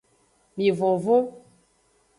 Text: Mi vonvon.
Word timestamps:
Mi 0.57 0.69
vonvon. 0.79 1.23